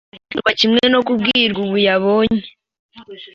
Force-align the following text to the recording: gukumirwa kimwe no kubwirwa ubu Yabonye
gukumirwa 0.07 0.51
kimwe 0.59 0.83
no 0.93 0.99
kubwirwa 1.07 1.59
ubu 1.65 1.77
Yabonye 1.87 2.45